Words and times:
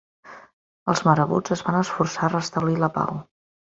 Els 0.93 1.03
marabuts 1.09 1.55
es 1.59 1.63
van 1.69 1.79
esforçar 1.83 2.29
a 2.31 2.35
restablir 2.41 2.79
la 2.85 2.95
pau. 3.01 3.27